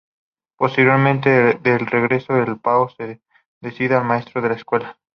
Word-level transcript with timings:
Posteriormente, 0.57 1.29
de 1.61 1.77
regreso 1.77 2.33
en 2.35 2.47
El 2.47 2.57
Pao, 2.59 2.89
se 2.89 3.21
dedica 3.61 3.99
a 3.99 4.03
maestro 4.03 4.41
de 4.41 4.55
escuela. 4.55 4.97